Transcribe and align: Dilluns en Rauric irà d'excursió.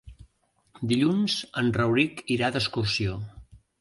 Dilluns 0.91 1.35
en 1.63 1.69
Rauric 1.77 2.25
irà 2.37 2.51
d'excursió. 2.57 3.19